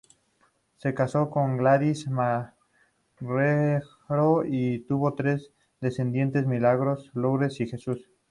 Se 0.77 0.95
casó 0.95 1.29
con 1.29 1.57
Gladys 1.57 2.07
Marrero 2.09 2.55
y 4.43 4.79
tuvo 4.87 5.13
tres 5.13 5.51
descendientes: 5.79 6.47
Milagros, 6.47 7.11
Lourdes 7.13 7.59
y 7.61 7.67
Jesús. 7.67 8.09